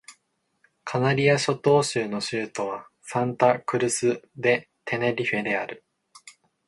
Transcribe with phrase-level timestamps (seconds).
[0.83, 5.85] カナリア諸島州の州都はサンタ・クルス・デ・テネリフェである